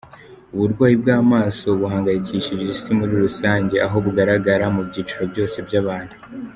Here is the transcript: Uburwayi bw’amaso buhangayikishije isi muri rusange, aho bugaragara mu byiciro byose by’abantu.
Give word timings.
Uburwayi 0.55 0.95
bw’amaso 1.01 1.67
buhangayikishije 1.79 2.65
isi 2.75 2.91
muri 2.97 3.13
rusange, 3.23 3.75
aho 3.85 3.95
bugaragara 4.05 4.65
mu 4.75 4.81
byiciro 4.87 5.23
byose 5.31 5.57
by’abantu. 5.69 6.15